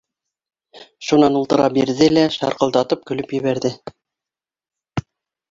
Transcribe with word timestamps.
Шунан 1.09 1.37
ултыра 1.39 1.67
бирҙе 1.75 2.07
лә 2.13 2.23
шарҡылдатып 2.37 3.05
көлөп 3.11 3.37
ебәрҙе. 3.39 3.73